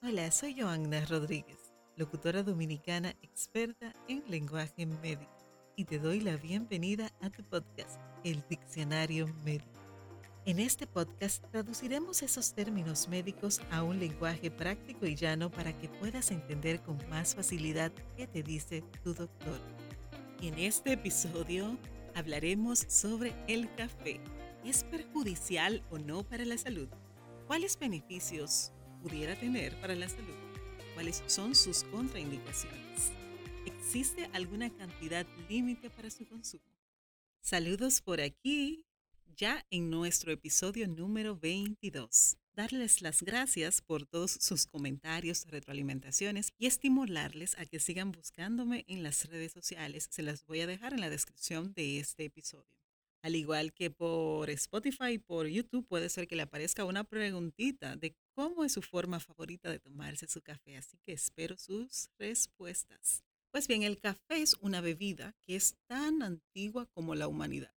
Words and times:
Hola, 0.00 0.30
soy 0.30 0.54
Joanna 0.56 1.04
Rodríguez, 1.06 1.58
locutora 1.96 2.44
dominicana 2.44 3.16
experta 3.20 3.92
en 4.06 4.22
lenguaje 4.28 4.86
médico, 4.86 5.36
y 5.74 5.86
te 5.86 5.98
doy 5.98 6.20
la 6.20 6.36
bienvenida 6.36 7.10
a 7.20 7.30
tu 7.30 7.42
podcast, 7.42 8.00
El 8.22 8.44
Diccionario 8.48 9.26
Médico. 9.44 9.80
En 10.46 10.60
este 10.60 10.86
podcast 10.86 11.44
traduciremos 11.50 12.22
esos 12.22 12.54
términos 12.54 13.08
médicos 13.08 13.60
a 13.72 13.82
un 13.82 13.98
lenguaje 13.98 14.52
práctico 14.52 15.04
y 15.04 15.16
llano 15.16 15.50
para 15.50 15.76
que 15.76 15.88
puedas 15.88 16.30
entender 16.30 16.80
con 16.82 16.96
más 17.10 17.34
facilidad 17.34 17.90
qué 18.16 18.28
te 18.28 18.44
dice 18.44 18.84
tu 19.02 19.14
doctor. 19.14 19.58
En 20.40 20.60
este 20.60 20.92
episodio 20.92 21.76
hablaremos 22.14 22.86
sobre 22.86 23.34
el 23.48 23.74
café. 23.74 24.20
¿Es 24.64 24.84
perjudicial 24.84 25.82
o 25.90 25.98
no 25.98 26.22
para 26.22 26.44
la 26.44 26.56
salud? 26.56 26.88
¿Cuáles 27.48 27.76
beneficios 27.76 28.72
pudiera 28.98 29.34
tener 29.36 29.74
para 29.80 29.94
la 29.94 30.08
salud? 30.08 30.34
¿Cuáles 30.94 31.22
son 31.26 31.54
sus 31.54 31.84
contraindicaciones? 31.84 33.12
¿Existe 33.66 34.28
alguna 34.32 34.70
cantidad 34.70 35.26
límite 35.48 35.90
para 35.90 36.10
su 36.10 36.26
consumo? 36.26 36.64
Saludos 37.40 38.00
por 38.00 38.20
aquí, 38.20 38.84
ya 39.36 39.64
en 39.70 39.90
nuestro 39.90 40.32
episodio 40.32 40.88
número 40.88 41.36
22. 41.36 42.36
Darles 42.54 43.02
las 43.02 43.22
gracias 43.22 43.80
por 43.80 44.04
todos 44.04 44.32
sus 44.32 44.66
comentarios, 44.66 45.46
retroalimentaciones 45.46 46.52
y 46.58 46.66
estimularles 46.66 47.56
a 47.56 47.64
que 47.66 47.78
sigan 47.78 48.10
buscándome 48.10 48.84
en 48.88 49.04
las 49.04 49.26
redes 49.26 49.52
sociales. 49.52 50.08
Se 50.10 50.22
las 50.22 50.44
voy 50.44 50.60
a 50.62 50.66
dejar 50.66 50.92
en 50.92 51.00
la 51.00 51.08
descripción 51.08 51.72
de 51.74 52.00
este 52.00 52.24
episodio. 52.24 52.66
Al 53.22 53.36
igual 53.36 53.72
que 53.72 53.90
por 53.90 54.50
Spotify 54.50 55.18
por 55.18 55.46
YouTube, 55.46 55.86
puede 55.86 56.08
ser 56.08 56.26
que 56.26 56.36
le 56.36 56.42
aparezca 56.42 56.84
una 56.84 57.04
preguntita 57.04 57.96
de 57.96 58.16
cómo 58.38 58.62
es 58.62 58.70
su 58.70 58.82
forma 58.82 59.18
favorita 59.18 59.68
de 59.68 59.80
tomarse 59.80 60.28
su 60.28 60.42
café, 60.42 60.76
así 60.76 60.96
que 60.98 61.10
espero 61.10 61.56
sus 61.56 62.08
respuestas. 62.20 63.24
Pues 63.50 63.66
bien, 63.66 63.82
el 63.82 63.98
café 63.98 64.40
es 64.40 64.54
una 64.60 64.80
bebida 64.80 65.34
que 65.44 65.56
es 65.56 65.76
tan 65.88 66.22
antigua 66.22 66.86
como 66.86 67.16
la 67.16 67.26
humanidad. 67.26 67.74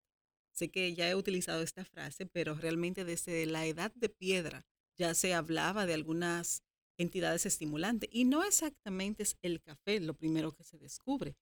Sé 0.52 0.70
que 0.70 0.94
ya 0.94 1.10
he 1.10 1.16
utilizado 1.16 1.64
esta 1.64 1.84
frase, 1.84 2.28
pero 2.28 2.54
realmente 2.54 3.06
desde 3.06 3.48
la 3.48 3.66
edad 3.66 3.92
de 3.96 4.10
piedra 4.10 4.68
ya 5.00 5.16
se 5.16 5.34
hablaba 5.34 5.88
de 5.88 5.96
algunas 5.96 6.62
entidades 6.96 7.48
estimulantes 7.48 8.08
y 8.14 8.26
no 8.26 8.44
exactamente 8.44 9.24
es 9.24 9.40
el 9.42 9.64
café 9.64 10.00
lo 10.00 10.14
primero 10.14 10.52
que 10.52 10.64
se 10.64 10.78
descubre, 10.78 11.36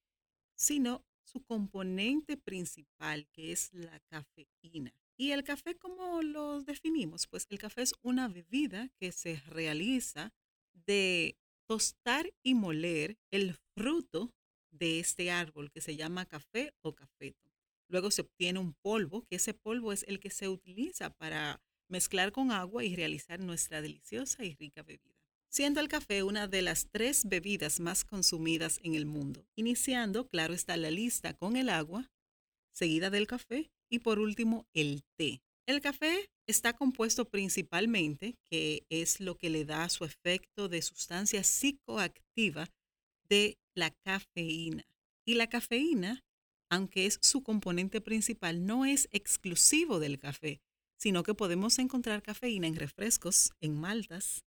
sino 0.56 1.06
su 1.24 1.44
componente 1.44 2.38
principal, 2.38 3.28
que 3.34 3.52
es 3.52 3.74
la 3.74 4.00
cafeína. 4.00 4.94
¿Y 5.20 5.34
el 5.34 5.44
café 5.44 5.76
cómo 5.76 6.22
lo 6.22 6.62
definimos? 6.62 7.28
Pues 7.28 7.46
el 7.50 7.60
café 7.60 7.82
es 7.82 7.94
una 8.04 8.30
bebida 8.30 8.88
que 8.98 9.12
se 9.12 9.36
realiza 9.48 10.32
de 10.72 11.36
tostar 11.68 12.34
y 12.42 12.56
moler 12.56 13.18
el 13.30 13.54
fruto 13.76 14.34
de 14.72 15.02
este 15.02 15.30
árbol 15.30 15.72
que 15.72 15.82
se 15.82 15.98
llama 15.98 16.26
café 16.26 16.74
o 16.82 16.96
cafeto. 16.96 17.52
Luego 17.90 18.12
se 18.12 18.22
obtiene 18.22 18.60
un 18.60 18.74
polvo, 18.76 19.26
que 19.26 19.36
ese 19.36 19.54
polvo 19.54 19.92
es 19.92 20.06
el 20.08 20.22
que 20.22 20.30
se 20.30 20.48
utiliza 20.48 21.10
para 21.10 21.62
mezclar 21.90 22.32
con 22.32 22.54
agua 22.54 22.86
y 22.86 22.96
realizar 22.96 23.42
nuestra 23.42 23.82
deliciosa 23.82 24.46
y 24.46 24.56
rica 24.56 24.84
bebida 24.84 25.20
siendo 25.52 25.80
el 25.80 25.88
café 25.88 26.22
una 26.22 26.48
de 26.48 26.62
las 26.62 26.90
tres 26.92 27.28
bebidas 27.28 27.80
más 27.80 28.06
consumidas 28.06 28.80
en 28.84 28.94
el 28.94 29.08
mundo, 29.08 29.48
iniciando, 29.56 30.28
claro 30.28 30.54
está 30.54 30.78
la 30.78 30.92
lista, 30.92 31.34
con 31.34 31.56
el 31.56 31.70
agua, 31.70 32.12
seguida 32.72 33.10
del 33.10 33.26
café 33.26 33.72
y 33.90 34.00
por 34.00 34.20
último 34.20 34.68
el 34.74 35.04
té. 35.18 35.42
El 35.66 35.82
café 35.82 36.30
está 36.48 36.74
compuesto 36.74 37.30
principalmente, 37.30 38.36
que 38.50 38.86
es 38.90 39.20
lo 39.20 39.38
que 39.38 39.50
le 39.50 39.66
da 39.66 39.88
su 39.90 40.04
efecto 40.06 40.68
de 40.68 40.82
sustancia 40.82 41.44
psicoactiva, 41.44 42.70
de 43.30 43.60
la 43.76 43.92
cafeína. 43.92 44.84
Y 45.26 45.36
la 45.36 45.48
cafeína, 45.48 46.24
aunque 46.72 47.06
es 47.06 47.20
su 47.22 47.44
componente 47.44 48.02
principal, 48.02 48.66
no 48.66 48.86
es 48.86 49.08
exclusivo 49.12 50.00
del 50.00 50.18
café, 50.18 50.60
sino 50.98 51.22
que 51.24 51.36
podemos 51.36 51.78
encontrar 51.78 52.24
cafeína 52.24 52.68
en 52.68 52.76
refrescos, 52.76 53.52
en 53.62 53.80
maltas, 53.80 54.44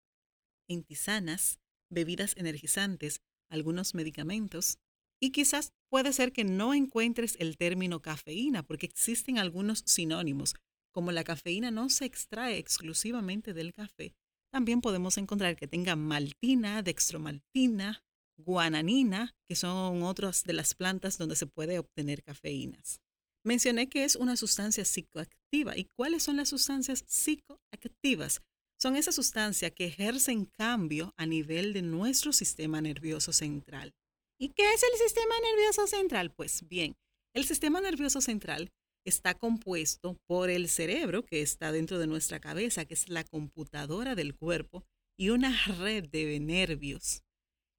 en 0.68 0.82
tisanas, 0.82 1.60
bebidas 1.88 2.36
energizantes, 2.36 3.20
algunos 3.48 3.94
medicamentos. 3.94 4.78
Y 5.22 5.30
quizás 5.30 5.72
puede 5.88 6.12
ser 6.12 6.32
que 6.32 6.42
no 6.42 6.74
encuentres 6.74 7.36
el 7.38 7.56
término 7.56 8.02
cafeína 8.02 8.64
porque 8.64 8.86
existen 8.86 9.38
algunos 9.38 9.84
sinónimos. 9.86 10.54
Como 10.90 11.12
la 11.12 11.22
cafeína 11.22 11.70
no 11.70 11.88
se 11.90 12.06
extrae 12.06 12.58
exclusivamente 12.58 13.54
del 13.54 13.72
café, 13.72 14.16
también 14.50 14.80
podemos 14.80 15.16
encontrar 15.18 15.54
que 15.54 15.68
tenga 15.68 15.94
maltina, 15.94 16.82
dextromaltina, 16.82 18.02
guananina, 18.36 19.36
que 19.48 19.54
son 19.54 20.02
otras 20.02 20.42
de 20.42 20.54
las 20.54 20.74
plantas 20.74 21.18
donde 21.18 21.36
se 21.36 21.46
puede 21.46 21.78
obtener 21.78 22.24
cafeínas. 22.24 23.00
Mencioné 23.44 23.88
que 23.88 24.02
es 24.02 24.16
una 24.16 24.36
sustancia 24.36 24.84
psicoactiva. 24.84 25.76
¿Y 25.76 25.84
cuáles 25.96 26.24
son 26.24 26.36
las 26.36 26.48
sustancias 26.48 27.04
psicoactivas? 27.06 28.42
son 28.82 28.96
esas 28.96 29.14
sustancias 29.14 29.70
que 29.70 29.86
ejercen 29.86 30.44
cambio 30.44 31.14
a 31.16 31.24
nivel 31.24 31.72
de 31.72 31.82
nuestro 31.82 32.32
sistema 32.32 32.80
nervioso 32.80 33.32
central. 33.32 33.94
¿Y 34.42 34.48
qué 34.48 34.74
es 34.74 34.82
el 34.82 34.98
sistema 34.98 35.36
nervioso 35.52 35.86
central? 35.86 36.32
Pues 36.32 36.66
bien, 36.68 36.96
el 37.32 37.44
sistema 37.44 37.80
nervioso 37.80 38.20
central 38.20 38.72
está 39.04 39.34
compuesto 39.34 40.18
por 40.26 40.50
el 40.50 40.68
cerebro 40.68 41.24
que 41.24 41.42
está 41.42 41.70
dentro 41.70 42.00
de 42.00 42.08
nuestra 42.08 42.40
cabeza, 42.40 42.84
que 42.84 42.94
es 42.94 43.08
la 43.08 43.22
computadora 43.22 44.16
del 44.16 44.34
cuerpo, 44.34 44.84
y 45.16 45.28
una 45.28 45.56
red 45.78 46.08
de 46.08 46.40
nervios. 46.40 47.22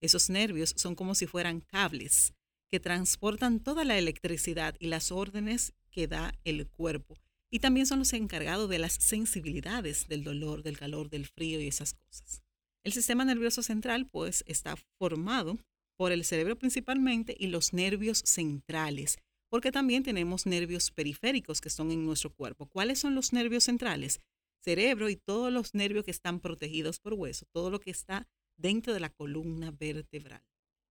Esos 0.01 0.29
nervios 0.29 0.73
son 0.77 0.95
como 0.95 1.15
si 1.15 1.27
fueran 1.27 1.59
cables 1.59 2.33
que 2.71 2.79
transportan 2.79 3.59
toda 3.59 3.83
la 3.83 3.97
electricidad 3.97 4.73
y 4.79 4.87
las 4.87 5.11
órdenes 5.11 5.73
que 5.91 6.07
da 6.07 6.33
el 6.45 6.69
cuerpo 6.69 7.17
y 7.51 7.59
también 7.59 7.87
son 7.87 7.99
los 7.99 8.13
encargados 8.13 8.69
de 8.69 8.79
las 8.79 8.93
sensibilidades 8.93 10.07
del 10.07 10.23
dolor, 10.23 10.63
del 10.63 10.77
calor, 10.77 11.09
del 11.09 11.25
frío 11.25 11.59
y 11.59 11.67
esas 11.67 11.93
cosas. 11.93 12.41
El 12.85 12.93
sistema 12.93 13.25
nervioso 13.25 13.63
central 13.63 14.07
pues 14.09 14.45
está 14.47 14.77
formado 14.97 15.59
por 16.03 16.11
el 16.11 16.25
cerebro 16.25 16.57
principalmente 16.57 17.33
y 17.39 17.47
los 17.47 17.71
nervios 17.71 18.23
centrales, 18.25 19.19
porque 19.49 19.71
también 19.71 20.03
tenemos 20.03 20.45
nervios 20.45 20.91
periféricos 20.91 21.61
que 21.61 21.69
están 21.69 21.91
en 21.91 22.05
nuestro 22.05 22.29
cuerpo. 22.29 22.65
¿Cuáles 22.65 22.99
son 22.99 23.15
los 23.15 23.31
nervios 23.31 23.63
centrales? 23.63 24.19
Cerebro 24.61 25.07
y 25.07 25.15
todos 25.15 25.49
los 25.49 25.73
nervios 25.73 26.03
que 26.03 26.11
están 26.11 26.41
protegidos 26.41 26.99
por 26.99 27.13
hueso, 27.13 27.45
todo 27.53 27.71
lo 27.71 27.79
que 27.79 27.89
está 27.89 28.27
dentro 28.57 28.93
de 28.93 28.99
la 28.99 29.11
columna 29.11 29.71
vertebral. 29.71 30.43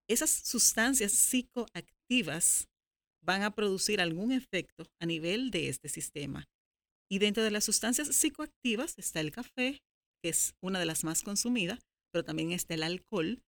Esas 0.09 0.31
sustancias 0.31 1.13
psicoactivas 1.13 2.71
van 3.21 3.43
a 3.43 3.55
producir 3.55 4.01
algún 4.01 4.33
efecto 4.33 4.87
a 4.99 5.05
nivel 5.05 5.51
de 5.51 5.69
este 5.69 5.91
sistema. 5.91 6.49
Y 7.11 7.19
dentro 7.19 7.43
de 7.43 7.51
las 7.51 7.65
sustancias 7.65 8.09
psicoactivas 8.17 8.95
está 8.97 9.21
el 9.21 9.31
café, 9.31 9.83
que 10.23 10.31
es 10.31 10.55
una 10.63 10.79
de 10.79 10.87
las 10.87 11.05
más 11.05 11.21
consumidas, 11.23 11.81
pero 12.11 12.25
también 12.25 12.53
está 12.53 12.73
el 12.73 12.83
alcohol, 12.83 13.43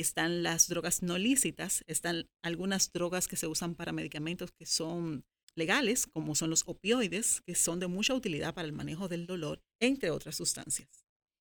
están 0.00 0.42
las 0.42 0.68
drogas 0.68 1.02
no 1.02 1.18
lícitas, 1.18 1.84
están 1.86 2.28
algunas 2.42 2.92
drogas 2.92 3.28
que 3.28 3.36
se 3.36 3.46
usan 3.46 3.74
para 3.74 3.92
medicamentos 3.92 4.52
que 4.52 4.66
son 4.66 5.24
legales, 5.56 6.06
como 6.06 6.34
son 6.34 6.50
los 6.50 6.62
opioides, 6.66 7.42
que 7.42 7.54
son 7.54 7.80
de 7.80 7.86
mucha 7.86 8.14
utilidad 8.14 8.54
para 8.54 8.66
el 8.66 8.72
manejo 8.72 9.08
del 9.08 9.26
dolor, 9.26 9.62
entre 9.80 10.10
otras 10.10 10.36
sustancias. 10.36 10.88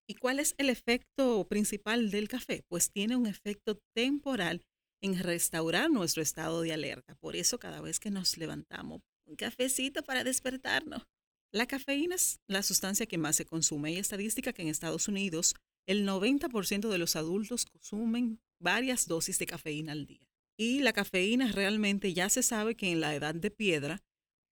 ¿Y 0.07 0.15
cuál 0.15 0.39
es 0.39 0.55
el 0.57 0.69
efecto 0.69 1.47
principal 1.47 2.09
del 2.09 2.27
café? 2.27 2.63
Pues 2.67 2.91
tiene 2.91 3.15
un 3.15 3.27
efecto 3.27 3.79
temporal 3.95 4.65
en 5.01 5.19
restaurar 5.19 5.89
nuestro 5.89 6.21
estado 6.21 6.61
de 6.61 6.73
alerta. 6.73 7.15
Por 7.15 7.35
eso 7.35 7.59
cada 7.59 7.79
vez 7.81 7.99
que 7.99 8.09
nos 8.09 8.37
levantamos, 8.37 9.01
un 9.27 9.35
cafecito 9.35 10.03
para 10.03 10.23
despertarnos. 10.23 11.03
La 11.51 11.67
cafeína 11.67 12.15
es 12.15 12.39
la 12.47 12.63
sustancia 12.63 13.05
que 13.05 13.17
más 13.17 13.35
se 13.35 13.45
consume. 13.45 13.89
Hay 13.89 13.97
estadística 13.97 14.53
que 14.53 14.61
en 14.63 14.67
Estados 14.67 15.07
Unidos 15.07 15.55
el 15.87 16.07
90% 16.07 16.89
de 16.89 16.97
los 16.97 17.15
adultos 17.15 17.65
consumen 17.65 18.39
varias 18.59 19.07
dosis 19.07 19.39
de 19.39 19.45
cafeína 19.45 19.93
al 19.93 20.05
día. 20.05 20.27
Y 20.57 20.81
la 20.81 20.93
cafeína 20.93 21.51
realmente 21.51 22.13
ya 22.13 22.29
se 22.29 22.43
sabe 22.43 22.75
que 22.75 22.91
en 22.91 22.99
la 22.99 23.15
edad 23.15 23.33
de 23.33 23.51
piedra, 23.51 24.01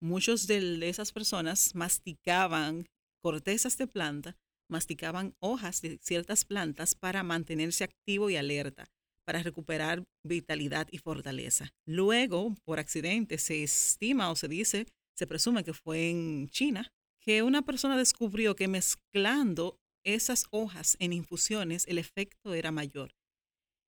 muchos 0.00 0.46
de 0.46 0.88
esas 0.88 1.12
personas 1.12 1.74
masticaban 1.74 2.86
cortezas 3.22 3.76
de 3.76 3.86
planta, 3.86 4.36
masticaban 4.70 5.34
hojas 5.40 5.82
de 5.82 5.98
ciertas 6.02 6.44
plantas 6.44 6.94
para 6.94 7.22
mantenerse 7.22 7.84
activo 7.84 8.30
y 8.30 8.36
alerta 8.36 8.86
para 9.28 9.42
recuperar 9.42 10.04
vitalidad 10.24 10.88
y 10.90 10.96
fortaleza. 10.96 11.74
Luego, 11.86 12.54
por 12.64 12.78
accidente, 12.78 13.36
se 13.36 13.62
estima 13.62 14.30
o 14.30 14.36
se 14.36 14.48
dice, 14.48 14.86
se 15.14 15.26
presume 15.26 15.64
que 15.64 15.74
fue 15.74 16.08
en 16.08 16.48
China, 16.48 16.90
que 17.20 17.42
una 17.42 17.60
persona 17.60 17.98
descubrió 17.98 18.56
que 18.56 18.68
mezclando 18.68 19.76
esas 20.02 20.46
hojas 20.50 20.96
en 20.98 21.12
infusiones 21.12 21.86
el 21.88 21.98
efecto 21.98 22.54
era 22.54 22.72
mayor. 22.72 23.12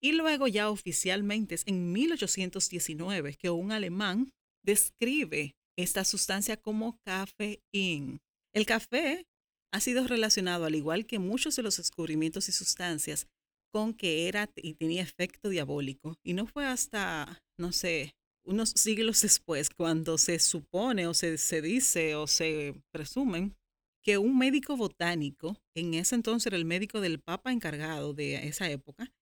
Y 0.03 0.13
luego 0.13 0.49
ya 0.49 0.71
oficialmente 0.71 1.55
es 1.55 1.65
en 1.67 1.93
1819 1.93 3.35
que 3.35 3.51
un 3.51 3.71
alemán 3.71 4.33
describe 4.65 5.57
esta 5.77 6.05
sustancia 6.05 6.57
como 6.57 6.99
cafeína. 7.05 8.19
El 8.53 8.67
café 8.67 9.27
ha 9.73 9.81
sido 9.81 10.07
relacionado, 10.07 10.65
al 10.65 10.75
igual 10.75 11.07
que 11.07 11.19
muchos 11.19 11.57
de 11.57 11.63
los 11.63 11.77
descubrimientos 11.77 12.49
y 12.49 12.53
sustancias, 12.53 13.29
con 13.73 13.95
que 13.95 14.27
era 14.27 14.51
y 14.57 14.75
tenía 14.75 15.03
efecto 15.03 15.49
diabólico. 15.49 16.17
Y 16.25 16.35
no 16.35 16.47
fue 16.47 16.67
hasta, 16.67 17.41
no 17.59 17.73
sé, 17.73 18.15
unos 18.45 18.71
siglos 18.71 19.23
después, 19.23 19.71
cuando 19.71 20.19
se 20.19 20.39
supone 20.39 21.07
o 21.07 21.15
se, 21.15 21.39
se 21.39 21.63
dice 21.63 22.15
o 22.17 22.27
se 22.27 22.75
presumen 22.93 23.55
que 24.03 24.19
un 24.19 24.39
médico 24.39 24.77
botánico, 24.77 25.57
en 25.77 25.95
ese 25.95 26.15
entonces 26.15 26.47
era 26.47 26.57
el 26.57 26.65
médico 26.65 27.01
del 27.01 27.21
papa 27.21 27.53
encargado 27.53 28.15
de 28.15 28.49
esa 28.49 28.69
época, 28.71 29.13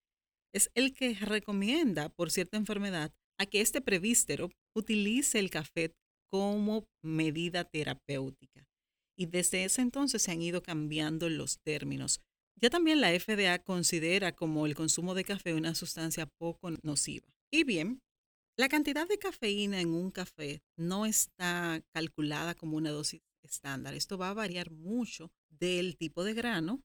es 0.53 0.71
el 0.73 0.93
que 0.93 1.13
recomienda 1.13 2.09
por 2.09 2.31
cierta 2.31 2.57
enfermedad 2.57 3.13
a 3.37 3.45
que 3.45 3.61
este 3.61 3.81
prevístero 3.81 4.49
utilice 4.75 5.39
el 5.39 5.49
café 5.49 5.93
como 6.29 6.87
medida 7.01 7.63
terapéutica. 7.63 8.67
Y 9.17 9.25
desde 9.25 9.65
ese 9.65 9.81
entonces 9.81 10.21
se 10.21 10.31
han 10.31 10.41
ido 10.41 10.61
cambiando 10.61 11.29
los 11.29 11.59
términos. 11.59 12.21
Ya 12.55 12.69
también 12.69 13.01
la 13.01 13.17
FDA 13.17 13.59
considera 13.59 14.35
como 14.35 14.65
el 14.65 14.75
consumo 14.75 15.13
de 15.13 15.23
café 15.23 15.53
una 15.53 15.75
sustancia 15.75 16.25
poco 16.25 16.71
nociva. 16.83 17.27
Y 17.51 17.63
bien, 17.63 18.01
la 18.57 18.67
cantidad 18.67 19.07
de 19.07 19.17
cafeína 19.17 19.79
en 19.79 19.93
un 19.93 20.11
café 20.11 20.61
no 20.77 21.05
está 21.05 21.81
calculada 21.93 22.55
como 22.55 22.75
una 22.75 22.91
dosis 22.91 23.21
estándar. 23.43 23.93
Esto 23.93 24.17
va 24.17 24.29
a 24.29 24.33
variar 24.33 24.71
mucho 24.71 25.31
del 25.49 25.97
tipo 25.97 26.23
de 26.23 26.33
grano. 26.33 26.81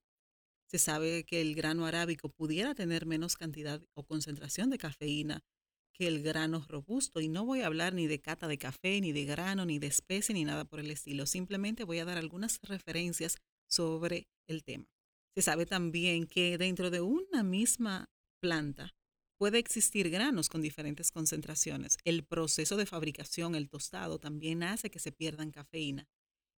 Se 0.75 0.81
sabe 0.81 1.23
que 1.23 1.41
el 1.41 1.55
grano 1.55 1.87
arábico 1.87 2.31
pudiera 2.31 2.75
tener 2.75 3.07
menos 3.07 3.37
cantidad 3.37 3.81
o 3.95 4.03
concentración 4.03 4.71
de 4.71 4.79
cafeína 4.79 5.45
que 5.93 6.09
el 6.09 6.21
grano 6.21 6.67
robusto. 6.69 7.21
Y 7.21 7.29
no 7.29 7.45
voy 7.45 7.61
a 7.61 7.67
hablar 7.67 7.95
ni 7.95 8.09
de 8.09 8.21
cata 8.21 8.49
de 8.49 8.59
café, 8.59 9.01
ni 9.01 9.13
de 9.13 9.25
grano, 9.25 9.65
ni 9.67 9.79
de 9.79 9.87
especie, 9.87 10.35
ni 10.35 10.43
nada 10.43 10.65
por 10.65 10.81
el 10.81 10.91
estilo. 10.91 11.27
Simplemente 11.27 11.85
voy 11.85 12.01
a 12.01 12.05
dar 12.05 12.19
algunas 12.19 12.59
referencias 12.63 13.37
sobre 13.71 14.27
el 14.49 14.65
tema. 14.65 14.89
Se 15.37 15.43
sabe 15.43 15.65
también 15.65 16.27
que 16.27 16.59
dentro 16.59 16.91
de 16.91 17.01
una 17.01 17.45
misma 17.45 18.11
planta 18.43 18.97
puede 19.39 19.61
existir 19.61 20.11
granos 20.11 20.49
con 20.49 20.61
diferentes 20.61 21.13
concentraciones. 21.13 21.99
El 22.03 22.25
proceso 22.25 22.77
de 22.77 22.87
fabricación, 22.87 23.55
el 23.55 23.69
tostado, 23.69 24.19
también 24.19 24.65
hace 24.65 24.91
que 24.91 24.99
se 24.99 25.13
pierdan 25.13 25.53
cafeína. 25.53 26.09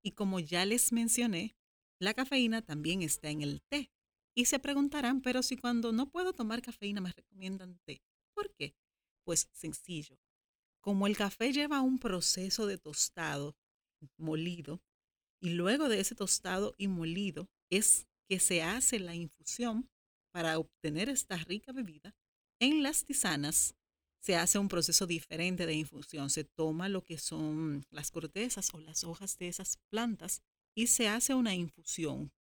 Y 0.02 0.12
como 0.12 0.40
ya 0.40 0.64
les 0.64 0.90
mencioné, 0.90 1.54
la 2.00 2.14
cafeína 2.14 2.62
también 2.62 3.02
está 3.02 3.28
en 3.28 3.42
el 3.42 3.60
té. 3.60 3.90
Y 4.36 4.44
se 4.44 4.58
preguntarán, 4.58 5.22
pero 5.22 5.42
si 5.42 5.56
cuando 5.56 5.92
no 5.92 6.10
puedo 6.10 6.34
tomar 6.34 6.60
cafeína 6.60 7.00
me 7.00 7.10
recomiendan 7.10 7.80
té. 7.84 8.02
¿Por 8.34 8.52
qué? 8.54 8.76
Pues 9.24 9.48
sencillo. 9.52 10.20
Como 10.82 11.06
el 11.06 11.16
café 11.16 11.52
lleva 11.52 11.80
un 11.80 11.98
proceso 11.98 12.66
de 12.66 12.76
tostado, 12.76 13.56
molido, 14.18 14.82
y 15.40 15.50
luego 15.50 15.88
de 15.88 16.00
ese 16.00 16.14
tostado 16.14 16.74
y 16.76 16.86
molido 16.86 17.48
es 17.70 18.06
que 18.28 18.38
se 18.38 18.62
hace 18.62 18.98
la 18.98 19.14
infusión 19.14 19.88
para 20.32 20.58
obtener 20.58 21.08
esta 21.08 21.36
rica 21.38 21.72
bebida, 21.72 22.14
en 22.60 22.82
las 22.82 23.04
tisanas 23.04 23.74
se 24.20 24.36
hace 24.36 24.58
un 24.58 24.68
proceso 24.68 25.06
diferente 25.06 25.64
de 25.64 25.74
infusión. 25.74 26.28
Se 26.28 26.44
toma 26.44 26.88
lo 26.88 27.02
que 27.02 27.16
son 27.16 27.86
las 27.90 28.10
cortezas 28.10 28.74
o 28.74 28.80
las 28.80 29.04
hojas 29.04 29.38
de 29.38 29.48
esas 29.48 29.78
plantas 29.88 30.42
y 30.74 30.88
se 30.88 31.08
hace 31.08 31.34
una 31.34 31.54
infusión 31.54 32.32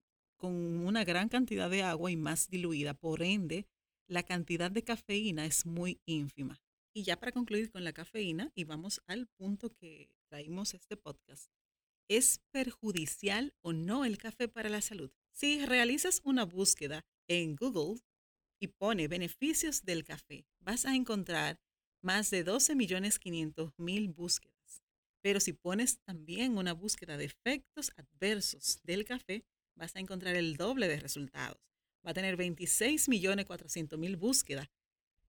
con 0.45 0.85
una 0.85 1.05
gran 1.05 1.31
cantidad 1.31 1.71
de 1.71 1.83
agua 1.83 2.11
y 2.11 2.17
más 2.19 2.51
diluida. 2.51 2.93
Por 2.93 3.23
ende, 3.23 3.67
la 4.07 4.25
cantidad 4.25 4.71
de 4.71 4.85
cafeína 4.85 5.47
es 5.47 5.65
muy 5.65 6.03
ínfima. 6.05 6.61
Y 6.93 7.03
ya 7.03 7.19
para 7.19 7.33
concluir 7.33 7.71
con 7.71 7.83
la 7.83 7.95
cafeína, 7.95 8.53
y 8.55 8.65
vamos 8.65 9.01
al 9.07 9.27
punto 9.39 9.75
que 9.75 10.11
traímos 10.29 10.75
este 10.75 10.99
podcast, 10.99 11.51
¿es 12.11 12.43
perjudicial 12.51 13.55
o 13.63 13.73
no 13.73 14.05
el 14.05 14.19
café 14.19 14.47
para 14.49 14.69
la 14.69 14.83
salud? 14.83 15.11
Si 15.33 15.65
realizas 15.65 16.21
una 16.25 16.45
búsqueda 16.45 17.07
en 17.27 17.57
Google 17.57 18.03
y 18.61 18.67
pone 18.67 19.09
beneficios 19.09 19.83
del 19.83 20.05
café, 20.05 20.45
vas 20.61 20.85
a 20.85 20.95
encontrar 20.95 21.59
más 22.03 22.29
de 22.29 22.45
12.500.000 22.45 24.15
búsquedas. 24.15 24.83
Pero 25.23 25.41
si 25.41 25.55
pones 25.55 26.01
también 26.01 26.59
una 26.59 26.75
búsqueda 26.75 27.17
de 27.17 27.25
efectos 27.25 27.93
adversos 27.97 28.81
del 28.83 29.07
café, 29.07 29.47
vas 29.77 29.97
a 29.97 30.01
encontrar 30.01 30.37
el 30.37 30.57
doble 30.57 30.89
de 30.89 31.01
resultados. 31.01 31.59
Va 32.07 32.11
a 32.11 32.15
tener 32.15 32.37
26.400.000 32.37 34.17
búsquedas. 34.17 34.69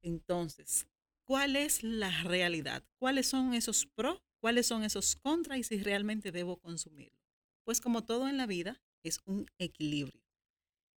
Entonces, 0.01 0.87
¿cuál 1.23 1.55
es 1.55 1.83
la 1.83 2.23
realidad? 2.23 2.83
¿Cuáles 2.99 3.27
son 3.27 3.53
esos 3.53 3.85
pros? 3.85 4.19
¿Cuáles 4.39 4.67
son 4.67 4.83
esos 4.83 5.15
contras? 5.15 5.59
Y 5.59 5.63
si 5.63 5.79
realmente 5.79 6.31
debo 6.31 6.57
consumirlo. 6.57 7.19
Pues 7.63 7.81
como 7.81 8.03
todo 8.03 8.27
en 8.27 8.37
la 8.37 8.45
vida, 8.45 8.81
es 9.03 9.19
un 9.25 9.47
equilibrio. 9.57 10.21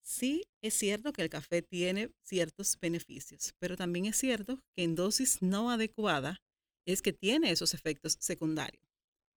Sí, 0.00 0.44
es 0.62 0.74
cierto 0.74 1.12
que 1.12 1.22
el 1.22 1.28
café 1.30 1.62
tiene 1.62 2.10
ciertos 2.22 2.78
beneficios, 2.80 3.54
pero 3.58 3.76
también 3.76 4.06
es 4.06 4.16
cierto 4.16 4.62
que 4.74 4.82
en 4.82 4.94
dosis 4.94 5.42
no 5.42 5.70
adecuada 5.70 6.42
es 6.86 7.02
que 7.02 7.12
tiene 7.12 7.50
esos 7.50 7.74
efectos 7.74 8.16
secundarios. 8.18 8.87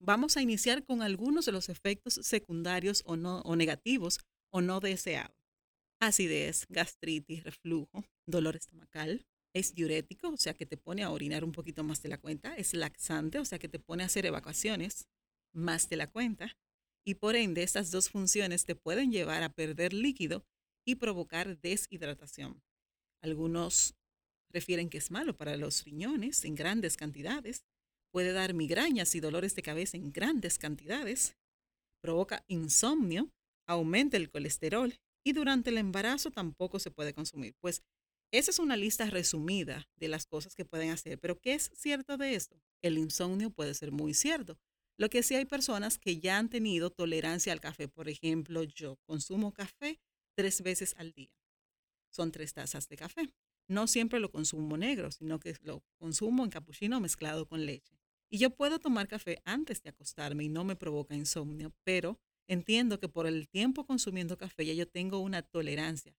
Vamos 0.03 0.35
a 0.35 0.41
iniciar 0.41 0.83
con 0.83 1.03
algunos 1.03 1.45
de 1.45 1.51
los 1.51 1.69
efectos 1.69 2.15
secundarios 2.23 3.03
o, 3.05 3.15
no, 3.15 3.41
o 3.41 3.55
negativos 3.55 4.19
o 4.49 4.59
no 4.59 4.79
deseados. 4.79 5.37
Acidez, 5.99 6.65
gastritis, 6.69 7.43
reflujo, 7.43 8.03
dolor 8.25 8.55
estomacal. 8.55 9.27
Es 9.53 9.75
diurético, 9.75 10.29
o 10.29 10.37
sea 10.37 10.55
que 10.55 10.65
te 10.65 10.75
pone 10.75 11.03
a 11.03 11.11
orinar 11.11 11.43
un 11.43 11.51
poquito 11.51 11.83
más 11.83 12.01
de 12.01 12.09
la 12.09 12.17
cuenta. 12.17 12.55
Es 12.55 12.73
laxante, 12.73 13.37
o 13.37 13.45
sea 13.45 13.59
que 13.59 13.69
te 13.69 13.77
pone 13.77 14.01
a 14.01 14.07
hacer 14.07 14.25
evacuaciones 14.25 15.07
más 15.53 15.87
de 15.87 15.97
la 15.97 16.09
cuenta 16.09 16.57
y 17.05 17.15
por 17.15 17.35
ende 17.35 17.61
estas 17.61 17.91
dos 17.91 18.09
funciones 18.09 18.65
te 18.65 18.73
pueden 18.73 19.11
llevar 19.11 19.43
a 19.43 19.53
perder 19.53 19.93
líquido 19.93 20.47
y 20.83 20.95
provocar 20.95 21.59
deshidratación. 21.59 22.63
Algunos 23.21 23.93
refieren 24.49 24.89
que 24.89 24.97
es 24.97 25.11
malo 25.11 25.37
para 25.37 25.57
los 25.57 25.83
riñones 25.83 26.43
en 26.43 26.55
grandes 26.55 26.97
cantidades, 26.97 27.65
puede 28.11 28.33
dar 28.33 28.53
migrañas 28.53 29.15
y 29.15 29.19
dolores 29.19 29.55
de 29.55 29.61
cabeza 29.61 29.97
en 29.97 30.11
grandes 30.11 30.57
cantidades, 30.57 31.35
provoca 32.01 32.43
insomnio, 32.47 33.31
aumenta 33.67 34.17
el 34.17 34.29
colesterol 34.29 34.93
y 35.23 35.33
durante 35.33 35.69
el 35.69 35.77
embarazo 35.77 36.31
tampoco 36.31 36.79
se 36.79 36.91
puede 36.91 37.13
consumir. 37.13 37.55
Pues 37.59 37.83
esa 38.31 38.51
es 38.51 38.59
una 38.59 38.77
lista 38.77 39.09
resumida 39.09 39.87
de 39.95 40.07
las 40.07 40.25
cosas 40.25 40.55
que 40.55 40.65
pueden 40.65 40.89
hacer, 40.89 41.19
pero 41.19 41.39
¿qué 41.39 41.53
es 41.53 41.71
cierto 41.73 42.17
de 42.17 42.35
esto? 42.35 42.61
El 42.81 42.97
insomnio 42.97 43.51
puede 43.51 43.73
ser 43.73 43.91
muy 43.91 44.13
cierto, 44.13 44.57
lo 44.97 45.09
que 45.09 45.23
sí 45.23 45.35
hay 45.35 45.45
personas 45.45 45.97
que 45.97 46.19
ya 46.19 46.37
han 46.37 46.49
tenido 46.49 46.91
tolerancia 46.91 47.51
al 47.53 47.59
café. 47.59 47.87
Por 47.87 48.07
ejemplo, 48.07 48.61
yo 48.63 48.97
consumo 49.07 49.51
café 49.51 49.99
tres 50.35 50.61
veces 50.61 50.93
al 50.97 51.11
día. 51.11 51.33
Son 52.11 52.31
tres 52.31 52.53
tazas 52.53 52.87
de 52.87 52.97
café. 52.97 53.33
No 53.67 53.87
siempre 53.87 54.19
lo 54.19 54.29
consumo 54.31 54.77
negro, 54.77 55.11
sino 55.11 55.39
que 55.39 55.55
lo 55.61 55.83
consumo 55.97 56.43
en 56.43 56.51
capuchino 56.51 56.99
mezclado 56.99 57.47
con 57.47 57.65
leche. 57.65 58.00
Y 58.33 58.37
yo 58.37 58.49
puedo 58.49 58.79
tomar 58.79 59.09
café 59.09 59.41
antes 59.43 59.83
de 59.83 59.89
acostarme 59.89 60.45
y 60.45 60.49
no 60.49 60.63
me 60.63 60.77
provoca 60.77 61.13
insomnio, 61.13 61.73
pero 61.83 62.17
entiendo 62.47 62.97
que 62.97 63.09
por 63.09 63.27
el 63.27 63.49
tiempo 63.49 63.85
consumiendo 63.85 64.37
café 64.37 64.65
ya 64.65 64.73
yo 64.73 64.87
tengo 64.87 65.19
una 65.19 65.41
tolerancia. 65.41 66.15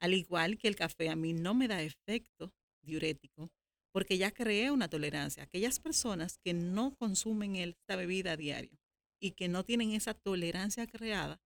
Al 0.00 0.14
igual 0.14 0.58
que 0.58 0.66
el 0.66 0.74
café 0.74 1.08
a 1.08 1.16
mí 1.16 1.32
no 1.32 1.54
me 1.54 1.68
da 1.68 1.80
efecto 1.80 2.52
diurético, 2.82 3.52
porque 3.92 4.18
ya 4.18 4.32
creé 4.32 4.72
una 4.72 4.88
tolerancia. 4.88 5.44
Aquellas 5.44 5.78
personas 5.78 6.38
que 6.38 6.52
no 6.52 6.96
consumen 6.96 7.54
esta 7.54 7.94
bebida 7.94 8.32
a 8.32 8.36
diario 8.36 8.76
y 9.20 9.30
que 9.30 9.46
no 9.46 9.64
tienen 9.64 9.92
esa 9.92 10.12
tolerancia 10.12 10.88
creada, 10.88 11.40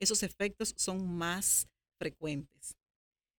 esos 0.00 0.22
efectos 0.22 0.74
son 0.76 1.08
más 1.16 1.66
frecuentes. 1.98 2.76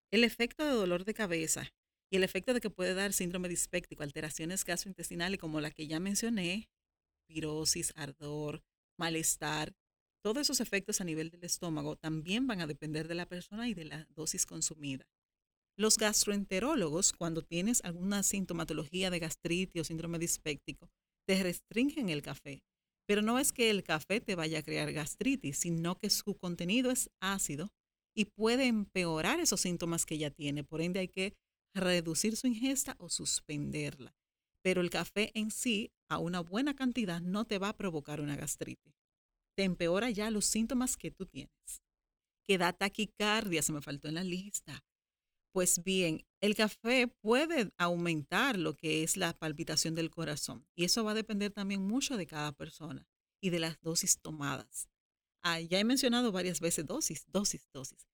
El 0.09 0.23
efecto 0.23 0.65
de 0.65 0.71
dolor 0.71 1.05
de 1.05 1.13
cabeza 1.13 1.71
y 2.11 2.17
el 2.17 2.23
efecto 2.23 2.53
de 2.53 2.59
que 2.59 2.69
puede 2.69 2.93
dar 2.93 3.13
síndrome 3.13 3.47
dispéptico, 3.47 4.03
alteraciones 4.03 4.65
gastrointestinales 4.65 5.39
como 5.39 5.61
la 5.61 5.71
que 5.71 5.87
ya 5.87 5.99
mencioné, 5.99 6.69
pirosis, 7.27 7.93
ardor, 7.95 8.61
malestar, 8.99 9.73
todos 10.21 10.41
esos 10.41 10.59
efectos 10.59 11.01
a 11.01 11.05
nivel 11.05 11.29
del 11.29 11.43
estómago 11.43 11.95
también 11.95 12.45
van 12.47 12.61
a 12.61 12.67
depender 12.67 13.07
de 13.07 13.15
la 13.15 13.25
persona 13.25 13.67
y 13.67 13.73
de 13.73 13.85
la 13.85 14.07
dosis 14.13 14.45
consumida. 14.45 15.07
Los 15.77 15.97
gastroenterólogos, 15.97 17.13
cuando 17.13 17.41
tienes 17.41 17.81
alguna 17.83 18.23
sintomatología 18.23 19.09
de 19.09 19.19
gastritis 19.19 19.81
o 19.81 19.85
síndrome 19.85 20.19
dispéptico, 20.19 20.89
te 21.25 21.41
restringen 21.41 22.09
el 22.09 22.21
café. 22.21 22.61
Pero 23.07 23.21
no 23.21 23.39
es 23.39 23.51
que 23.51 23.69
el 23.69 23.83
café 23.83 24.19
te 24.21 24.35
vaya 24.35 24.59
a 24.59 24.63
crear 24.63 24.91
gastritis, 24.91 25.57
sino 25.57 25.97
que 25.97 26.09
su 26.09 26.35
contenido 26.35 26.91
es 26.91 27.09
ácido 27.19 27.69
y 28.15 28.25
puede 28.25 28.67
empeorar 28.67 29.39
esos 29.39 29.61
síntomas 29.61 30.05
que 30.05 30.17
ya 30.17 30.29
tiene. 30.29 30.63
Por 30.63 30.81
ende, 30.81 30.99
hay 30.99 31.07
que 31.07 31.33
reducir 31.73 32.35
su 32.35 32.47
ingesta 32.47 32.95
o 32.99 33.09
suspenderla. 33.09 34.15
Pero 34.63 34.81
el 34.81 34.89
café 34.89 35.31
en 35.33 35.51
sí, 35.51 35.91
a 36.07 36.17
una 36.17 36.41
buena 36.41 36.75
cantidad, 36.75 37.21
no 37.21 37.45
te 37.45 37.57
va 37.57 37.69
a 37.69 37.77
provocar 37.77 38.21
una 38.21 38.35
gastritis. 38.35 38.93
Te 39.55 39.63
empeora 39.63 40.09
ya 40.09 40.29
los 40.31 40.45
síntomas 40.45 40.97
que 40.97 41.11
tú 41.11 41.25
tienes. 41.25 41.81
Que 42.43 42.57
da 42.57 42.73
taquicardia, 42.73 43.61
se 43.61 43.73
me 43.73 43.81
faltó 43.81 44.07
en 44.07 44.15
la 44.15 44.23
lista 44.23 44.83
pues 45.51 45.83
bien, 45.83 46.25
el 46.39 46.55
café 46.55 47.07
puede 47.07 47.71
aumentar 47.77 48.57
lo 48.57 48.75
que 48.75 49.03
es 49.03 49.17
la 49.17 49.37
palpitación 49.37 49.95
del 49.95 50.09
corazón 50.09 50.65
y 50.75 50.85
eso 50.85 51.03
va 51.03 51.11
a 51.11 51.15
depender 51.15 51.51
también 51.51 51.81
mucho 51.81 52.17
de 52.17 52.25
cada 52.25 52.53
persona 52.53 53.05
y 53.41 53.49
de 53.49 53.59
las 53.59 53.79
dosis 53.81 54.19
tomadas. 54.19 54.87
Ah, 55.43 55.59
ya 55.59 55.79
he 55.79 55.83
mencionado 55.83 56.31
varias 56.31 56.59
veces 56.59 56.85
dosis, 56.85 57.25
dosis, 57.27 57.67
dosis. 57.73 58.07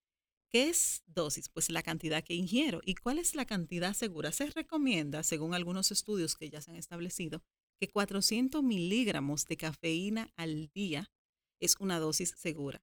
¿Qué 0.49 0.69
es 0.69 1.03
dosis? 1.07 1.49
Pues 1.49 1.69
la 1.69 1.83
cantidad 1.83 2.23
que 2.23 2.33
ingiero. 2.33 2.79
¿Y 2.85 2.95
cuál 2.95 3.19
es 3.19 3.35
la 3.35 3.45
cantidad 3.45 3.93
segura? 3.93 4.31
Se 4.31 4.47
recomienda, 4.47 5.23
según 5.23 5.53
algunos 5.53 5.91
estudios 5.91 6.35
que 6.35 6.49
ya 6.49 6.61
se 6.61 6.71
han 6.71 6.77
establecido, 6.77 7.43
que 7.79 7.89
400 7.89 8.63
miligramos 8.63 9.45
de 9.45 9.57
cafeína 9.57 10.31
al 10.35 10.69
día 10.73 11.11
es 11.59 11.75
una 11.79 11.99
dosis 11.99 12.33
segura. 12.37 12.81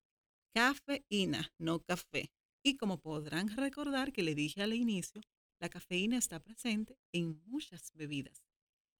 Cafeína, 0.55 1.53
no 1.59 1.81
café. 1.81 2.31
Y 2.63 2.77
como 2.77 3.01
podrán 3.01 3.49
recordar 3.49 4.13
que 4.13 4.23
le 4.23 4.35
dije 4.35 4.63
al 4.63 4.75
inicio, 4.75 5.21
la 5.61 5.69
cafeína 5.69 6.19
está 6.19 6.41
presente 6.41 6.99
en 7.13 7.43
muchas 7.47 7.93
bebidas. 7.95 8.45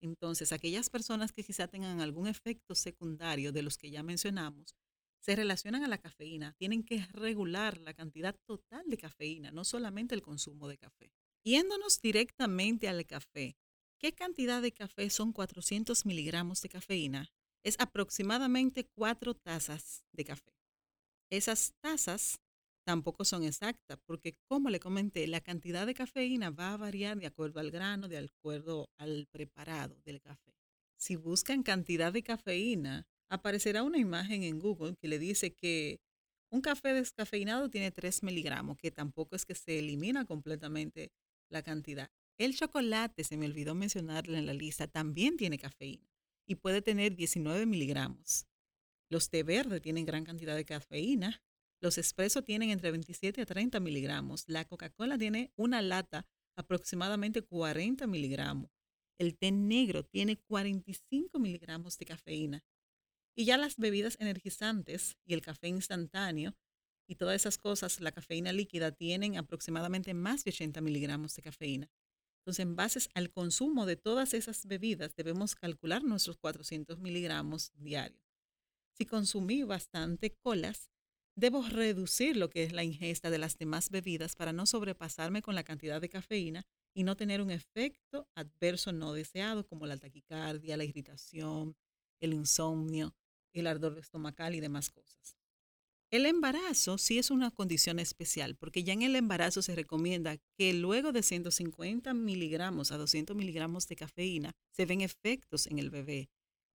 Entonces, 0.01 0.51
aquellas 0.51 0.89
personas 0.89 1.31
que 1.31 1.43
quizá 1.43 1.67
tengan 1.67 2.01
algún 2.01 2.27
efecto 2.27 2.75
secundario 2.75 3.51
de 3.51 3.61
los 3.61 3.77
que 3.77 3.89
ya 3.89 4.03
mencionamos, 4.03 4.75
se 5.25 5.35
relacionan 5.35 5.83
a 5.83 5.87
la 5.87 5.97
cafeína, 5.97 6.53
tienen 6.53 6.83
que 6.83 7.03
regular 7.07 7.79
la 7.79 7.95
cantidad 7.95 8.35
total 8.45 8.87
de 8.87 8.97
cafeína, 8.97 9.49
no 9.49 9.65
solamente 9.65 10.13
el 10.13 10.21
consumo 10.21 10.67
de 10.67 10.77
café. 10.77 11.11
Yéndonos 11.43 11.99
directamente 11.99 12.87
al 12.87 13.07
café, 13.07 13.57
¿qué 13.97 14.13
cantidad 14.13 14.61
de 14.61 14.71
café 14.71 15.09
son 15.09 15.33
400 15.33 16.05
miligramos 16.05 16.61
de 16.61 16.69
cafeína? 16.69 17.31
Es 17.63 17.75
aproximadamente 17.79 18.85
cuatro 18.85 19.33
tazas 19.33 20.05
de 20.11 20.25
café. 20.25 20.53
Esas 21.31 21.73
tazas 21.81 22.39
tampoco 22.85 23.25
son 23.25 23.43
exactas, 23.45 23.97
porque 24.05 24.37
como 24.47 24.69
le 24.69 24.79
comenté, 24.79 25.25
la 25.25 25.41
cantidad 25.41 25.87
de 25.87 25.95
cafeína 25.95 26.51
va 26.51 26.73
a 26.73 26.77
variar 26.77 27.17
de 27.17 27.25
acuerdo 27.25 27.59
al 27.59 27.71
grano, 27.71 28.07
de 28.07 28.19
acuerdo 28.19 28.91
al 28.99 29.25
preparado 29.31 29.99
del 30.05 30.21
café. 30.21 30.53
Si 30.97 31.15
buscan 31.15 31.63
cantidad 31.63 32.13
de 32.13 32.21
cafeína, 32.21 33.07
aparecerá 33.29 33.83
una 33.83 33.97
imagen 33.97 34.43
en 34.43 34.59
Google 34.59 34.95
que 34.95 35.07
le 35.07 35.19
dice 35.19 35.53
que 35.53 35.99
un 36.51 36.61
café 36.61 36.93
descafeinado 36.93 37.69
tiene 37.69 37.91
3 37.91 38.23
miligramos, 38.23 38.77
que 38.77 38.91
tampoco 38.91 39.35
es 39.35 39.45
que 39.45 39.55
se 39.55 39.79
elimina 39.79 40.25
completamente 40.25 41.11
la 41.49 41.63
cantidad. 41.63 42.09
El 42.37 42.55
chocolate, 42.55 43.23
se 43.23 43.37
me 43.37 43.45
olvidó 43.45 43.75
mencionarlo 43.75 44.37
en 44.37 44.45
la 44.45 44.53
lista, 44.53 44.87
también 44.87 45.37
tiene 45.37 45.57
cafeína 45.57 46.07
y 46.47 46.55
puede 46.55 46.81
tener 46.81 47.15
19 47.15 47.65
miligramos. 47.65 48.45
Los 49.09 49.29
té 49.29 49.43
verde 49.43 49.79
tienen 49.79 50.05
gran 50.05 50.23
cantidad 50.25 50.55
de 50.55 50.65
cafeína. 50.65 51.41
Los 51.81 51.97
espresso 51.97 52.43
tienen 52.43 52.69
entre 52.71 52.91
27 52.91 53.41
a 53.41 53.45
30 53.45 53.79
miligramos. 53.79 54.45
La 54.47 54.65
Coca-Cola 54.65 55.17
tiene 55.17 55.51
una 55.55 55.81
lata 55.81 56.25
aproximadamente 56.55 57.41
40 57.41 58.07
miligramos. 58.07 58.71
El 59.17 59.37
té 59.37 59.51
negro 59.51 60.03
tiene 60.03 60.37
45 60.37 61.39
miligramos 61.39 61.97
de 61.97 62.05
cafeína. 62.05 62.63
Y 63.37 63.43
ya 63.43 63.57
las 63.57 63.75
bebidas 63.75 64.17
energizantes 64.21 65.17
y 65.25 65.33
el 65.33 65.41
café 65.41 65.67
instantáneo 65.67 66.55
y 67.07 67.15
todas 67.15 67.35
esas 67.35 67.57
cosas, 67.57 67.99
la 67.99 68.13
cafeína 68.13 68.53
líquida, 68.53 68.93
tienen 68.93 69.37
aproximadamente 69.37 70.13
más 70.13 70.45
de 70.45 70.51
80 70.51 70.79
miligramos 70.79 71.35
de 71.35 71.41
cafeína. 71.41 71.91
Entonces, 72.39 72.63
en 72.63 72.75
base 72.75 72.99
al 73.13 73.31
consumo 73.31 73.85
de 73.85 73.97
todas 73.97 74.33
esas 74.33 74.65
bebidas, 74.65 75.15
debemos 75.15 75.55
calcular 75.55 76.03
nuestros 76.03 76.37
400 76.37 76.99
miligramos 76.99 77.71
diarios. 77.75 78.23
Si 78.93 79.05
consumí 79.05 79.63
bastante 79.63 80.31
colas, 80.31 80.89
debo 81.35 81.61
reducir 81.67 82.37
lo 82.37 82.49
que 82.49 82.63
es 82.63 82.71
la 82.71 82.83
ingesta 82.83 83.29
de 83.29 83.37
las 83.37 83.57
demás 83.57 83.89
bebidas 83.89 84.35
para 84.35 84.53
no 84.53 84.65
sobrepasarme 84.65 85.41
con 85.41 85.55
la 85.55 85.63
cantidad 85.63 85.99
de 85.99 86.07
cafeína 86.07 86.65
y 86.93 87.03
no 87.03 87.17
tener 87.17 87.41
un 87.41 87.51
efecto 87.51 88.29
adverso 88.35 88.93
no 88.93 89.11
deseado 89.11 89.67
como 89.67 89.85
la 89.85 89.97
taquicardia, 89.97 90.77
la 90.77 90.85
irritación, 90.85 91.75
el 92.21 92.33
insomnio 92.33 93.13
el 93.59 93.67
ardor 93.67 93.97
estomacal 93.97 94.55
y 94.55 94.59
demás 94.59 94.89
cosas. 94.89 95.37
El 96.11 96.25
embarazo 96.25 96.97
sí 96.97 97.17
es 97.17 97.31
una 97.31 97.51
condición 97.51 97.99
especial, 97.99 98.55
porque 98.55 98.83
ya 98.83 98.93
en 98.93 99.01
el 99.01 99.15
embarazo 99.15 99.61
se 99.61 99.75
recomienda 99.75 100.37
que 100.57 100.73
luego 100.73 101.11
de 101.11 101.23
150 101.23 102.13
miligramos 102.13 102.91
a 102.91 102.97
200 102.97 103.35
miligramos 103.35 103.87
de 103.87 103.95
cafeína 103.95 104.51
se 104.71 104.85
ven 104.85 105.01
efectos 105.01 105.67
en 105.67 105.79
el 105.79 105.89
bebé, 105.89 106.29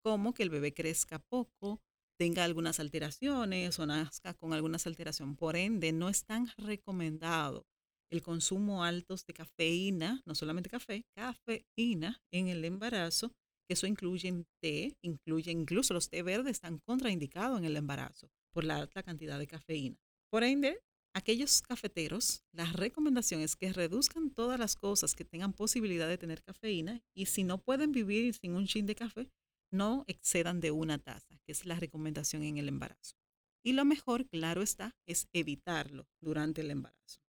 como 0.04 0.34
que 0.34 0.44
el 0.44 0.50
bebé 0.50 0.74
crezca 0.74 1.20
poco, 1.20 1.82
tenga 2.18 2.44
algunas 2.44 2.80
alteraciones 2.80 3.80
o 3.80 3.86
nazca 3.86 4.34
con 4.34 4.52
algunas 4.54 4.86
alteraciones. 4.88 5.38
Por 5.38 5.56
ende, 5.56 5.94
no 5.94 6.10
es 6.10 6.26
tan 6.26 6.52
recomendado 6.58 7.66
el 8.12 8.22
consumo 8.22 8.84
alto 8.84 9.16
de 9.26 9.34
cafeína, 9.34 10.22
no 10.26 10.36
solamente 10.36 10.70
café, 10.70 11.06
cafeína 11.16 12.22
en 12.32 12.48
el 12.48 12.66
embarazo, 12.66 13.32
eso 13.70 13.88
incluye 13.88 14.46
té, 14.62 14.98
incluye 15.02 15.52
incluso 15.52 15.94
los 15.94 16.10
té 16.10 16.24
verdes 16.24 16.54
están 16.54 16.80
contraindicados 16.80 17.60
en 17.60 17.66
el 17.66 17.78
embarazo 17.78 18.30
por 18.52 18.64
la 18.64 18.78
alta 18.78 19.04
cantidad 19.04 19.40
de 19.40 19.48
cafeína. 19.48 19.98
Por 20.30 20.44
ende, 20.44 20.82
aquellos 21.14 21.62
cafeteros, 21.62 22.44
la 22.52 22.66
recomendación 22.66 23.42
es 23.42 23.56
que 23.56 23.72
reduzcan 23.72 24.32
todas 24.32 24.60
las 24.60 24.76
cosas 24.76 25.16
que 25.16 25.26
tengan 25.26 25.54
posibilidad 25.54 26.08
de 26.08 26.18
tener 26.18 26.42
cafeína 26.42 27.02
y 27.14 27.28
si 27.28 27.44
no 27.44 27.60
pueden 27.60 27.92
vivir 27.92 28.34
sin 28.34 28.56
un 28.56 28.66
chin 28.66 28.86
de 28.86 28.96
café, 28.96 29.30
no 29.72 30.04
excedan 30.08 30.60
de 30.60 30.72
una 30.72 30.98
taza, 30.98 31.38
que 31.46 31.52
es 31.52 31.66
la 31.66 31.76
recomendación 31.76 32.44
en 32.44 32.58
el 32.58 32.68
embarazo. 32.68 33.16
Y 33.64 33.74
lo 33.74 33.86
mejor, 33.86 34.28
claro 34.28 34.62
está, 34.62 34.96
es 35.06 35.28
evitarlo 35.32 36.08
durante 36.22 36.62
el 36.62 36.72
embarazo. 36.72 37.22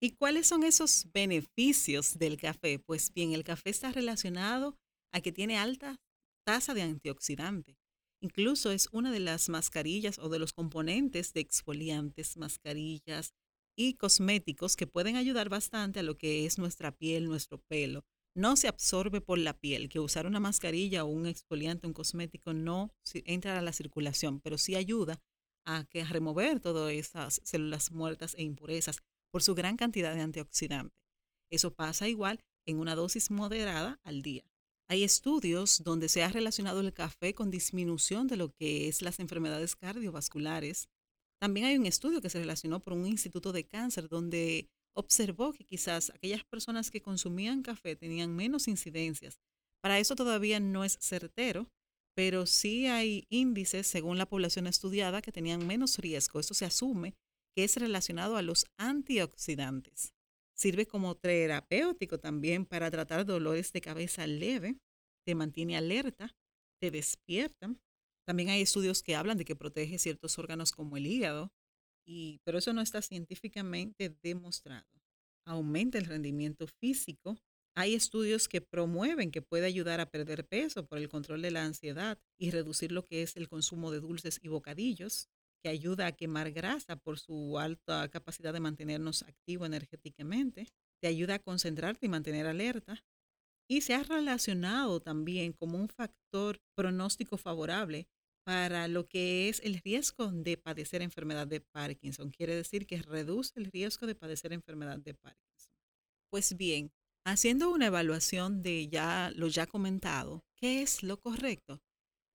¿Y 0.00 0.12
cuáles 0.12 0.46
son 0.46 0.62
esos 0.62 1.08
beneficios 1.12 2.18
del 2.18 2.38
café? 2.38 2.78
Pues 2.78 3.12
bien, 3.12 3.32
el 3.32 3.42
café 3.42 3.70
está 3.70 3.90
relacionado 3.90 4.78
a 5.12 5.20
que 5.20 5.32
tiene 5.32 5.58
alta 5.58 6.00
tasa 6.44 6.74
de 6.74 6.82
antioxidante. 6.82 7.78
Incluso 8.20 8.72
es 8.72 8.88
una 8.92 9.12
de 9.12 9.20
las 9.20 9.48
mascarillas 9.48 10.18
o 10.18 10.28
de 10.28 10.38
los 10.38 10.52
componentes 10.52 11.32
de 11.32 11.40
exfoliantes, 11.40 12.36
mascarillas 12.36 13.34
y 13.76 13.94
cosméticos 13.94 14.74
que 14.74 14.88
pueden 14.88 15.16
ayudar 15.16 15.48
bastante 15.48 16.00
a 16.00 16.02
lo 16.02 16.18
que 16.18 16.46
es 16.46 16.58
nuestra 16.58 16.96
piel, 16.96 17.26
nuestro 17.26 17.58
pelo. 17.58 18.04
No 18.34 18.56
se 18.56 18.68
absorbe 18.68 19.20
por 19.20 19.38
la 19.38 19.58
piel, 19.58 19.88
que 19.88 20.00
usar 20.00 20.26
una 20.26 20.40
mascarilla 20.40 21.04
o 21.04 21.08
un 21.08 21.26
exfoliante, 21.26 21.86
un 21.86 21.92
cosmético 21.92 22.52
no 22.52 22.92
entra 23.24 23.58
a 23.58 23.62
la 23.62 23.72
circulación, 23.72 24.40
pero 24.40 24.58
sí 24.58 24.74
ayuda 24.74 25.20
a, 25.64 25.84
que, 25.84 26.04
remover 26.04 26.60
todas 26.60 26.92
esas 26.92 27.40
células 27.44 27.92
muertas 27.92 28.34
e 28.36 28.42
impurezas 28.42 28.98
por 29.30 29.42
su 29.42 29.54
gran 29.54 29.76
cantidad 29.76 30.14
de 30.14 30.22
antioxidante. 30.22 30.96
Eso 31.50 31.74
pasa 31.74 32.08
igual 32.08 32.40
en 32.66 32.78
una 32.78 32.94
dosis 32.94 33.30
moderada 33.30 34.00
al 34.02 34.22
día. 34.22 34.44
Hay 34.90 35.04
estudios 35.04 35.82
donde 35.84 36.08
se 36.08 36.22
ha 36.22 36.28
relacionado 36.28 36.80
el 36.80 36.94
café 36.94 37.34
con 37.34 37.50
disminución 37.50 38.26
de 38.26 38.36
lo 38.38 38.54
que 38.54 38.88
es 38.88 39.02
las 39.02 39.20
enfermedades 39.20 39.76
cardiovasculares. 39.76 40.88
También 41.38 41.66
hay 41.66 41.76
un 41.76 41.84
estudio 41.84 42.22
que 42.22 42.30
se 42.30 42.38
relacionó 42.38 42.80
por 42.80 42.94
un 42.94 43.06
instituto 43.06 43.52
de 43.52 43.66
cáncer 43.66 44.08
donde 44.08 44.70
observó 44.96 45.52
que 45.52 45.64
quizás 45.64 46.10
aquellas 46.10 46.42
personas 46.44 46.90
que 46.90 47.02
consumían 47.02 47.62
café 47.62 47.96
tenían 47.96 48.34
menos 48.34 48.66
incidencias. 48.66 49.38
Para 49.82 49.98
eso 49.98 50.16
todavía 50.16 50.58
no 50.58 50.84
es 50.84 50.98
certero, 51.00 51.68
pero 52.16 52.46
sí 52.46 52.86
hay 52.86 53.26
índices 53.28 53.86
según 53.86 54.16
la 54.16 54.26
población 54.26 54.66
estudiada 54.66 55.20
que 55.20 55.32
tenían 55.32 55.66
menos 55.66 55.98
riesgo. 55.98 56.40
Eso 56.40 56.54
se 56.54 56.64
asume 56.64 57.14
que 57.54 57.64
es 57.64 57.76
relacionado 57.76 58.36
a 58.36 58.42
los 58.42 58.66
antioxidantes. 58.78 60.14
Sirve 60.58 60.86
como 60.86 61.14
terapéutico 61.14 62.18
también 62.18 62.66
para 62.66 62.90
tratar 62.90 63.24
dolores 63.24 63.72
de 63.72 63.80
cabeza 63.80 64.26
leve, 64.26 64.76
te 65.24 65.36
mantiene 65.36 65.76
alerta, 65.76 66.34
te 66.80 66.90
despierta. 66.90 67.76
También 68.26 68.48
hay 68.48 68.62
estudios 68.62 69.04
que 69.04 69.14
hablan 69.14 69.38
de 69.38 69.44
que 69.44 69.54
protege 69.54 70.00
ciertos 70.00 70.36
órganos 70.36 70.72
como 70.72 70.96
el 70.96 71.06
hígado, 71.06 71.52
pero 72.42 72.58
eso 72.58 72.72
no 72.72 72.80
está 72.80 73.02
científicamente 73.02 74.16
demostrado. 74.20 74.88
Aumenta 75.46 75.96
el 75.96 76.06
rendimiento 76.06 76.66
físico. 76.66 77.38
Hay 77.76 77.94
estudios 77.94 78.48
que 78.48 78.60
promueven 78.60 79.30
que 79.30 79.42
puede 79.42 79.66
ayudar 79.66 80.00
a 80.00 80.10
perder 80.10 80.44
peso 80.44 80.86
por 80.86 80.98
el 80.98 81.08
control 81.08 81.40
de 81.40 81.52
la 81.52 81.64
ansiedad 81.64 82.18
y 82.36 82.50
reducir 82.50 82.90
lo 82.90 83.04
que 83.04 83.22
es 83.22 83.36
el 83.36 83.48
consumo 83.48 83.92
de 83.92 84.00
dulces 84.00 84.40
y 84.42 84.48
bocadillos 84.48 85.28
que 85.62 85.68
ayuda 85.68 86.06
a 86.06 86.12
quemar 86.12 86.50
grasa 86.52 86.96
por 86.96 87.18
su 87.18 87.58
alta 87.58 88.08
capacidad 88.08 88.52
de 88.52 88.60
mantenernos 88.60 89.22
activos 89.22 89.66
energéticamente, 89.66 90.66
te 91.00 91.08
ayuda 91.08 91.34
a 91.36 91.38
concentrarte 91.38 92.06
y 92.06 92.08
mantener 92.08 92.46
alerta, 92.46 93.04
y 93.70 93.82
se 93.82 93.94
ha 93.94 94.02
relacionado 94.02 95.00
también 95.00 95.52
como 95.52 95.78
un 95.78 95.88
factor 95.88 96.58
pronóstico 96.74 97.36
favorable 97.36 98.08
para 98.44 98.88
lo 98.88 99.06
que 99.06 99.50
es 99.50 99.60
el 99.62 99.78
riesgo 99.80 100.32
de 100.32 100.56
padecer 100.56 101.02
enfermedad 101.02 101.46
de 101.46 101.60
Parkinson. 101.60 102.30
Quiere 102.30 102.54
decir 102.54 102.86
que 102.86 103.02
reduce 103.02 103.52
el 103.56 103.66
riesgo 103.66 104.06
de 104.06 104.14
padecer 104.14 104.54
enfermedad 104.54 104.98
de 104.98 105.12
Parkinson. 105.12 105.70
Pues 106.30 106.56
bien, 106.56 106.90
haciendo 107.26 107.70
una 107.70 107.88
evaluación 107.88 108.62
de 108.62 108.88
ya 108.88 109.30
lo 109.36 109.48
ya 109.48 109.66
comentado, 109.66 110.46
¿qué 110.56 110.80
es 110.80 111.02
lo 111.02 111.20
correcto? 111.20 111.82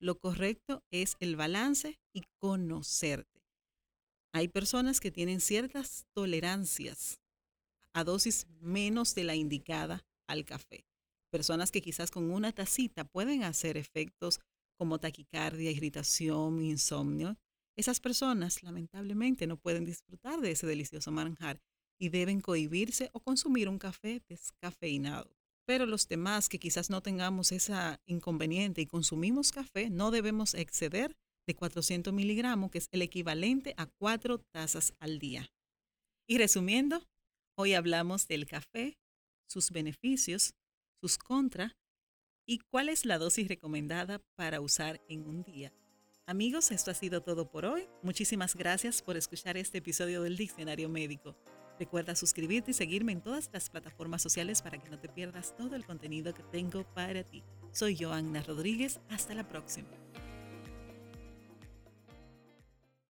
Lo 0.04 0.20
correcto 0.20 0.84
es 0.92 1.16
el 1.22 1.38
balance 1.38 1.98
y 2.12 2.24
conocerte. 2.38 3.42
Hay 4.34 4.50
personas 4.50 5.00
que 5.00 5.12
tienen 5.12 5.40
ciertas 5.40 6.08
tolerancias 6.14 7.22
a 7.94 8.04
dosis 8.04 8.46
menos 8.60 9.16
de 9.16 9.24
la 9.24 9.36
indicada 9.36 10.06
al 10.28 10.44
café. 10.44 10.86
Personas 11.32 11.72
que 11.72 11.82
quizás 11.82 12.12
con 12.12 12.32
una 12.32 12.52
tacita 12.52 13.06
pueden 13.06 13.46
hacer 13.46 13.78
efectos 13.78 14.42
como 14.78 15.00
taquicardia, 15.00 15.72
irritación, 15.72 16.62
insomnio. 16.62 17.38
Esas 17.78 18.02
personas 18.02 18.62
lamentablemente 18.62 19.48
no 19.48 19.56
pueden 19.56 19.86
disfrutar 19.86 20.42
de 20.42 20.52
ese 20.52 20.68
delicioso 20.68 21.14
manjar 21.14 21.62
y 21.98 22.10
deben 22.10 22.42
cohibirse 22.42 23.10
o 23.14 23.22
consumir 23.22 23.70
un 23.70 23.80
café 23.80 24.22
descafeinado. 24.28 25.34
Pero 25.66 25.86
los 25.86 26.08
demás 26.08 26.50
que 26.50 26.60
quizás 26.60 26.90
no 26.90 27.02
tengamos 27.02 27.52
esa 27.52 28.02
inconveniente 28.06 28.82
y 28.82 28.86
consumimos 28.86 29.52
café, 29.52 29.90
no 29.90 30.12
debemos 30.12 30.54
exceder 30.54 31.16
de 31.48 31.56
400 31.56 32.14
miligramos, 32.14 32.72
que 32.72 32.80
es 32.80 32.88
el 32.92 33.02
equivalente 33.02 33.74
a 33.78 33.86
cuatro 33.86 34.40
tazas 34.40 34.94
al 35.00 35.20
día. 35.20 35.52
Y 36.28 36.38
resumiendo, 36.38 37.06
hoy 37.56 37.74
hablamos 37.74 38.28
del 38.28 38.46
café, 38.46 38.98
sus 39.48 39.72
beneficios, 39.72 40.54
sus 41.02 41.18
contras 41.18 41.74
y 42.46 42.60
cuál 42.60 42.90
es 42.90 43.06
la 43.06 43.18
dosis 43.18 43.48
recomendada 43.48 44.20
para 44.36 44.62
usar 44.62 45.02
en 45.08 45.26
un 45.28 45.44
día. 45.44 45.74
Amigos, 46.26 46.72
esto 46.72 46.92
ha 46.92 46.94
sido 46.94 47.22
todo 47.22 47.50
por 47.50 47.66
hoy. 47.66 47.88
Muchísimas 48.02 48.56
gracias 48.56 49.02
por 49.02 49.18
escuchar 49.18 49.58
este 49.58 49.80
episodio 49.80 50.22
del 50.22 50.38
Diccionario 50.38 50.88
Médico. 50.88 51.36
Recuerda 51.84 52.16
suscribirte 52.16 52.72
y 52.72 52.74
seguirme 52.74 53.12
en 53.12 53.20
todas 53.20 53.50
las 53.52 53.70
plataformas 53.70 54.22
sociales 54.22 54.62
para 54.62 54.78
que 54.78 54.90
no 54.90 54.98
te 54.98 55.10
pierdas 55.10 55.54
todo 55.58 55.76
el 55.76 55.86
contenido 55.86 56.34
que 56.34 56.42
tengo 56.44 56.86
para 56.94 57.26
ti. 57.26 57.44
Soy 57.74 57.98
Joanna 58.00 58.42
Rodríguez. 58.42 59.02
Hasta 59.10 59.34
la 59.34 59.46
próxima. 59.46 59.90